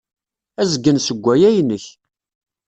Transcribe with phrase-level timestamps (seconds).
[0.61, 1.85] Azgen seg waya inek.